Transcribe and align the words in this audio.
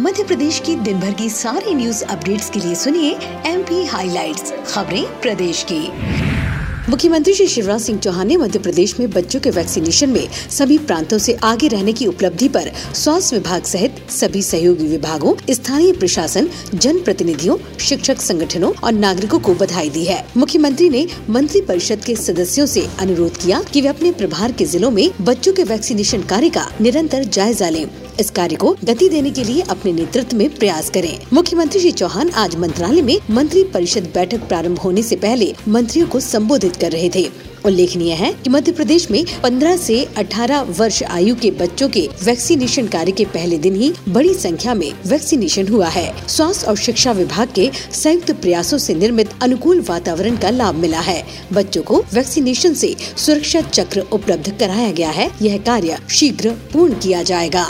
मध्य 0.00 0.24
प्रदेश 0.24 0.58
की 0.66 0.74
दिन 0.76 1.00
भर 1.00 1.12
की 1.12 1.28
सारी 1.30 1.74
न्यूज़ 1.74 2.02
अपडेट्स 2.04 2.48
के 2.50 2.60
लिए 2.60 2.74
सुनिए 2.74 3.10
एम 3.46 3.62
पी 3.62 3.84
हाईलाइट्स 3.86 4.52
खबरें 4.66 5.04
प्रदेश 5.20 5.64
की। 5.72 5.80
मुख्यमंत्री 6.90 7.34
श्री 7.34 7.46
शिवराज 7.46 7.80
सिंह 7.80 7.98
चौहान 7.98 8.28
ने 8.28 8.36
मध्य 8.36 8.58
प्रदेश 8.58 8.98
में 9.00 9.10
बच्चों 9.10 9.40
के 9.40 9.50
वैक्सीनेशन 9.50 10.10
में 10.10 10.28
सभी 10.50 10.78
प्रांतों 10.78 11.18
से 11.18 11.36
आगे 11.42 11.68
रहने 11.68 11.92
की 11.92 12.06
उपलब्धि 12.06 12.48
पर 12.48 12.70
स्वास्थ्य 12.94 13.36
विभाग 13.36 13.64
सहित 13.64 14.10
सभी 14.10 14.42
सहयोगी 14.42 14.86
विभागों, 14.86 15.34
स्थानीय 15.50 15.92
प्रशासन 15.92 16.48
जन 16.74 17.00
प्रतिनिधियों 17.00 17.56
शिक्षक 17.78 18.20
संगठनों 18.20 18.72
और 18.84 18.92
नागरिकों 18.92 19.40
को 19.40 19.54
बधाई 19.54 19.90
दी 19.90 20.04
है। 20.04 20.24
मुख्यमंत्री 20.36 20.88
ने 20.88 21.06
मंत्री 21.30 21.60
परिषद 21.60 22.04
के 22.04 22.16
सदस्यों 22.16 22.66
से 22.66 22.88
अनुरोध 22.98 23.36
किया 23.36 23.62
कि 23.62 23.80
वे 23.80 23.88
अपने 23.88 24.12
प्रभार 24.12 24.52
के 24.52 24.64
जिलों 24.66 24.90
में 24.90 25.08
बच्चों 25.20 25.52
के 25.52 25.64
वैक्सीनेशन 25.64 26.22
कार्य 26.22 26.48
का 26.48 26.70
निरंतर 26.80 27.24
जायजा 27.24 27.68
लें। 27.68 27.86
इस 28.20 28.30
कार्य 28.30 28.56
को 28.56 28.76
गति 28.84 29.08
देने 29.08 29.30
के 29.30 29.44
लिए 29.44 29.60
अपने 29.60 29.92
नेतृत्व 29.92 30.36
में 30.36 30.54
प्रयास 30.54 30.90
करें। 30.90 31.18
मुख्यमंत्री 31.32 31.80
श्री 31.80 31.92
चौहान 31.92 32.30
आज 32.30 32.56
मंत्रालय 32.56 33.02
में 33.02 33.18
मंत्री 33.30 33.64
परिषद 33.64 34.10
बैठक 34.14 34.48
प्रारंभ 34.48 34.78
होने 34.78 35.02
से 35.02 35.16
पहले 35.16 35.54
मंत्रियों 35.68 36.06
को 36.06 36.20
संबोधित 36.20 36.76
कर 36.76 36.92
रहे 36.92 37.10
थे। 37.14 37.50
उल्लेखनीय 37.66 38.12
है 38.12 38.32
कि 38.32 38.50
मध्य 38.50 38.72
प्रदेश 38.72 39.10
में 39.10 39.24
15 39.42 39.76
से 39.76 40.08
18 40.16 40.60
वर्ष 40.60 41.02
आयु 41.02 41.34
के 41.34 41.50
बच्चों 41.50 41.88
के 41.88 42.08
वैक्सीनेशन 42.24 42.86
कार्य 42.86 43.12
के 43.12 43.24
पहले 43.24 43.58
दिन 43.58 43.76
ही 43.76 43.92
बड़ी 44.08 44.34
संख्या 44.34 44.74
में 44.74 44.92
वैक्सीनेशन 45.06 45.68
हुआ 45.68 45.88
है। 45.88 46.28
स्वास्थ्य 46.28 46.66
और 46.66 46.76
शिक्षा 46.76 47.12
विभाग 47.12 47.48
के 47.54 47.70
संयुक्त 47.92 48.30
प्रयासों 48.32 48.78
से 48.78 48.94
निर्मित 48.94 49.30
अनुकूल 49.42 49.80
वातावरण 49.80 50.36
का 50.36 50.50
लाभ 50.50 50.74
मिला 50.74 51.00
है। 51.00 51.24
बच्चों 51.52 51.82
को 51.82 52.04
वैक्सीनेशन 52.14 52.74
से 52.74 52.96
सुरक्षा 53.16 53.60
चक्र 53.60 54.00
उपलब्ध 54.00 54.58
कराया 54.58 54.90
गया 54.90 55.10
है। 55.10 55.30
यह 55.42 55.58
कार्य 55.58 55.98
शीघ्र 56.10 56.50
पूर्ण 56.50 56.94
किया 56.94 57.22
जाएगा। 57.22 57.66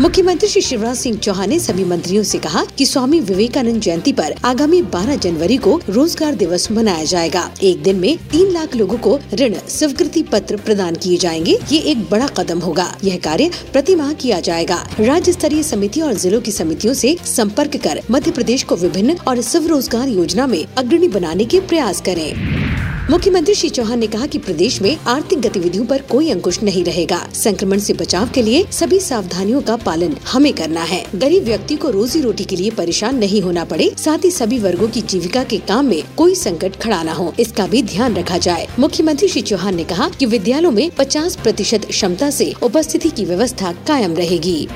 मुख्यमंत्री 0.00 0.48
श्री 0.48 0.60
शिवराज 0.62 0.96
सिंह 0.96 1.16
चौहान 1.18 1.48
ने 1.48 1.58
सभी 1.58 1.84
मंत्रियों 1.84 2.22
से 2.22 2.38
कहा 2.38 2.64
कि 2.78 2.86
स्वामी 2.86 3.20
विवेकानंद 3.20 3.80
जयंती 3.80 4.12
पर 4.12 4.34
आगामी 4.44 4.82
12 4.82 5.16
जनवरी 5.16 5.56
को 5.56 5.80
रोज़गार 5.88 6.34
दिवस 6.34 6.70
मनाया 6.70 7.04
जाएगा। 7.04 7.50
एक 7.62 7.82
दिन 7.82 7.96
में 7.96 8.18
तीन 8.18 8.52
लाख 8.52 8.76
लोगों 8.76 8.98
को 8.98 9.18
ऋण, 9.34 9.54
स्वीकृति 9.68 10.22
पत्र 10.22 10.56
प्रदान 10.56 10.94
किए 10.94 11.16
जाएँगे। 11.16 11.58
ये 11.72 11.78
एक 11.80 12.02
बड़ा 12.10 12.26
कदम 12.26 12.58
होगा। 12.58 12.94
यह 13.04 13.18
कार्य 13.18 13.50
प्रति 13.72 13.94
माह 13.94 14.12
किया 14.12 14.40
जाएगा। 14.40 14.86
राज्य 15.00 15.32
स्तरीय 15.32 15.62
समिति 15.62 16.00
और 16.00 16.14
जिलों 16.14 16.40
की 16.40 16.52
समितियों 16.52 16.94
से 16.94 17.16
संपर्क 17.26 17.76
कर 17.76 18.02
मध्य 18.10 18.30
प्रदेश 18.30 18.62
को 18.62 18.76
विभिन्न 18.76 19.16
और 19.28 19.40
स्वरोजगार 19.40 20.08
योजना 20.08 20.46
में 20.46 20.64
अग्रणी 20.78 21.08
बनाने 21.08 21.44
के 21.44 21.60
प्रयास 21.60 22.00
करें। 22.00 22.65
मुख्यमंत्री 23.10 23.54
श्री 23.54 23.68
चौहान 23.70 23.98
ने 23.98 24.06
कहा 24.06 24.26
कि 24.26 24.38
प्रदेश 24.38 24.82
में 24.82 24.96
आर्थिक 24.96 25.40
गतिविधियों 25.40 25.86
पर 25.86 26.02
कोई 26.02 26.30
अंकुश 26.30 26.62
नहीं 26.62 26.84
रहेगा। 26.84 27.28
संक्रमण 27.34 27.78
से 27.78 27.92
बचाव 27.92 28.30
के 28.34 28.42
लिए 28.42 28.64
सभी 28.72 29.00
सावधानियों 29.00 29.62
का 29.62 29.76
पालन 29.76 30.16
हमें 30.32 30.52
करना 30.52 30.80
है। 30.80 31.06
गरीब 31.14 31.44
व्यक्ति 31.44 31.76
को 31.76 31.90
रोजी 31.90 32.20
रोटी 32.20 32.44
के 32.44 32.56
लिए 32.56 32.70
परेशान 32.70 33.18
नहीं 33.18 33.42
होना 33.42 33.64
पड़े, 33.64 33.92
साथ 33.98 34.24
ही 34.24 34.30
सभी 34.30 34.58
वर्गों 34.58 34.88
की 34.88 35.00
जीविका 35.00 35.44
के 35.44 35.58
काम 35.58 35.86
में 35.86 36.02
कोई 36.16 36.34
संकट 36.34 36.76
खड़ा 36.76 37.02
न 37.02 37.08
हो, 37.08 37.34
इसका 37.40 37.66
भी 37.66 37.82
ध्यान 37.82 38.14
रखा 38.14 38.38
जाए। 38.38 38.66
मुख्यमंत्री 38.78 39.28
श्री 39.28 39.42
चौहान 39.42 39.74
ने 39.74 39.84
कहा 39.84 40.08
की 40.08 40.26
विद्यालयों 40.26 40.70
में 40.70 40.90
50 40.90 41.36
प्रतिशत 41.36 41.84
क्षमता 41.84 42.26
ऐसी 42.26 42.54
उपस्थिति 42.62 43.10
की 43.10 43.24
व्यवस्था 43.24 43.72
कायम 43.72 44.14
रहेगी। 44.14 44.68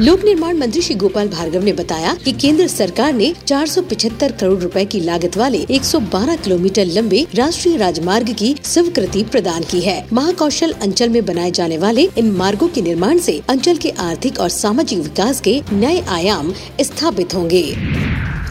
लोक 0.00 0.24
निर्माण 0.24 0.56
मंत्री 0.56 0.82
श्री 0.82 0.94
गोपाल 0.94 1.28
भार्गव 1.28 1.62
ने 1.62 1.72
बताया 1.72 2.14
कि 2.14 2.32
केंद्र 2.32 2.66
सरकार 2.66 3.12
ने 3.12 3.34
475 3.46 4.32
करोड़ 4.40 4.58
रुपए 4.60 4.84
की 4.84 5.00
लागत 5.00 5.36
वाले 5.36 5.58
112 5.58 6.42
किलोमीटर 6.42 6.86
लंबे 6.86 7.26
राष्ट्रीय 7.34 7.76
राजमार्ग 7.76 8.32
की 8.32 8.56
स्वीकृति 8.64 9.22
प्रदान 9.22 9.62
की 9.62 9.80
है। 9.80 10.08
महाकौशल 10.12 10.72
अंचल 10.72 11.08
में 11.08 11.26
बनाए 11.26 11.50
जाने 11.50 11.78
वाले 11.78 12.08
इन 12.18 12.30
मार्गो 12.30 12.68
के 12.68 12.82
निर्माण 12.82 13.16
ऐसी 13.16 13.42
अंचल 13.48 13.76
के 13.76 13.90
आर्थिक 13.90 14.40
और 14.40 14.48
सामाजिक 14.48 14.98
विकास 14.98 15.40
के 15.40 15.62
नए 15.72 16.00
आयाम 16.00 16.54
स्थापित 16.80 17.34
होंगे। 17.34 17.76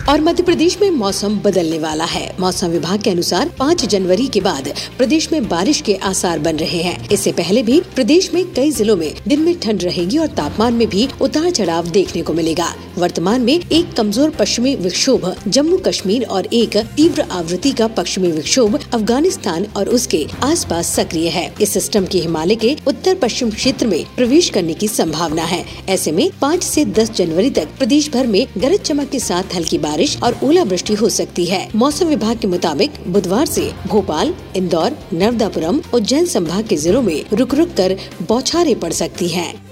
और 0.10 0.22
मध्य 0.22 0.44
प्रदेश 0.44 0.78
में 0.82 0.90
मौसम 0.92 1.40
बदलने 1.40 1.80
वाला 1.80 2.04
है। 2.04 2.36
मौसम 2.40 2.68
विभाग 2.68 3.02
के 3.02 3.10
अनुसार 3.10 3.50
5 3.60 3.86
जनवरी 3.86 4.28
के 4.28 4.42
बाद 4.42 4.74
प्रदेश 4.98 5.32
में 5.32 5.48
बारिश 5.48 5.82
के 5.82 5.96
आसार 5.96 6.40
बन 6.40 6.58
रहे 6.58 6.82
हैं। 6.82 7.10
इससे 7.10 7.32
पहले 7.32 7.64
भी 7.64 7.80
प्रदेश 7.96 8.34
में 8.34 8.44
कई 8.54 8.72
जिलों 8.72 8.96
में 8.98 9.14
दिन 9.28 9.42
में 9.42 9.60
ठंड 9.60 9.84
रहेगी 9.84 10.18
और 10.18 10.28
तापमान 10.28 10.74
में 10.74 10.88
भी 10.88 11.08
उतार 11.22 11.50
चढ़ाव 11.50 11.88
देखने 11.88 12.22
को 12.22 12.34
मिलेगा। 12.34 12.74
वर्तमान 13.00 13.42
में 13.42 13.54
एक 13.54 13.94
कमज़ोर 13.94 14.30
पश्चिमी 14.30 14.76
विक्षोभ, 14.76 15.34
जम्मू 15.48 15.78
कश्मीर 15.78 16.24
और 16.26 16.46
एक 16.54 16.78
तीव्र 16.96 17.22
आवृत्ति 17.22 17.72
का 17.72 17.88
पश्चिमी 17.88 18.32
विक्षोभ 18.32 18.76
अफ़गानिस्तान 18.76 19.66
और 19.78 19.90
उसके 19.90 20.26
आसपास 20.44 20.94
सक्रिय 20.96 21.28
है। 21.30 21.54
इस 21.62 21.74
सिस्टम 21.74 22.06
के 22.06 22.20
हिमालय 22.20 22.56
के 22.56 22.76
उत्तर 22.88 23.16
पश्चिम 23.16 23.52
क्षेत्र 23.52 23.88
में 23.88 24.04
प्रवेश 24.16 24.50
करने 24.50 24.74
की 24.74 24.88
संभावना 24.88 25.44
है। 25.44 25.64
ऐसे 25.90 26.12
में 26.12 26.30
पाँच 26.42 26.64
ऐसी 26.64 26.86
दस 26.86 27.12
जनवरी 27.12 27.50
तक 27.50 27.78
प्रदेश 27.80 28.12
भर 28.12 28.28
में 28.28 28.46
गरज 28.58 28.80
चमक 28.82 29.10
के 29.10 29.20
साथ 29.20 29.56
हल्की 29.56 29.78
बारिश 29.78 30.18
और 30.24 30.40
ओलावृष्टि 30.44 30.94
हो 30.94 31.10
सकती 31.10 31.46
है। 31.46 31.68
मौसम 31.76 32.08
विभाग 32.08 32.38
के 32.38 32.48
मुताबिक 32.48 33.00
बुधवार 33.08 33.46
से 33.46 33.72
भोपाल, 33.88 34.34
इंदौर, 34.56 34.98
नर्मदापुरम 35.14 35.82
उज्जैन 35.94 36.26
संभाग 36.26 36.68
के 36.68 36.76
जिलों 36.76 37.02
में 37.02 37.26
रुक 37.34 37.56
रुक 37.56 37.74
कर 37.78 37.98
बौछारें 38.22 38.80
पड़ 38.80 38.94
सकती 38.94 39.28
हैं। 39.28 39.69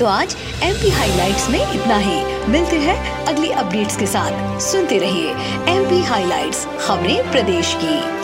तो 0.00 0.06
आज 0.06 0.36
एम 0.62 0.74
पी 0.74 0.88
हाईलाइट 0.88 1.50
में 1.50 1.72
इतना 1.72 1.96
ही। 1.96 2.48
मिलते 2.48 2.76
हैं 2.76 3.26
अगली 3.26 3.50
अपडेट्स 3.50 3.96
के 3.96 4.06
साथ। 4.06 4.60
सुनते 4.60 4.98
रहिए 4.98 5.30
एम 5.74 5.84
पी 5.90 6.00
हाईलाइट 6.02 6.54
खबरें 6.80 7.30
प्रदेश 7.30 7.76
की। 7.80 8.14